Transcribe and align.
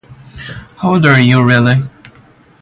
How 0.77 0.93
old 0.95 1.05
are 1.05 1.19
you 1.19 1.43
really? 1.43 1.75